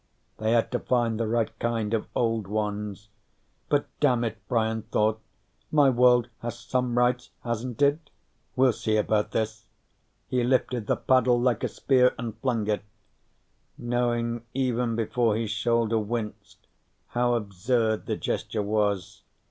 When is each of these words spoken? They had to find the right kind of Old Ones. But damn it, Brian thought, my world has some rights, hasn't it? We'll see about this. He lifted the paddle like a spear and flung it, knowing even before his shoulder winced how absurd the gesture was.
They 0.39 0.53
had 0.53 0.71
to 0.71 0.79
find 0.79 1.19
the 1.19 1.27
right 1.27 1.59
kind 1.59 1.93
of 1.93 2.07
Old 2.15 2.47
Ones. 2.47 3.09
But 3.69 3.85
damn 3.99 4.23
it, 4.23 4.39
Brian 4.47 4.81
thought, 4.81 5.21
my 5.71 5.91
world 5.91 6.27
has 6.39 6.57
some 6.57 6.97
rights, 6.97 7.29
hasn't 7.43 7.83
it? 7.83 8.09
We'll 8.55 8.73
see 8.73 8.97
about 8.97 9.29
this. 9.29 9.65
He 10.27 10.43
lifted 10.43 10.87
the 10.87 10.95
paddle 10.97 11.39
like 11.39 11.63
a 11.63 11.67
spear 11.67 12.15
and 12.17 12.35
flung 12.39 12.65
it, 12.65 12.81
knowing 13.77 14.43
even 14.55 14.95
before 14.95 15.35
his 15.35 15.51
shoulder 15.51 15.99
winced 15.99 16.65
how 17.09 17.35
absurd 17.35 18.07
the 18.07 18.17
gesture 18.17 18.63
was. 18.63 19.21